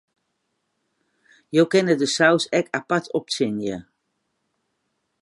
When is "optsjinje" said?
3.19-3.75